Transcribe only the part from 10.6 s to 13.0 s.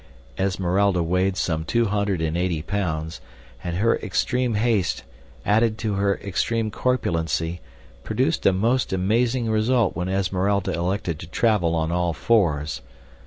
elected to travel on all fours.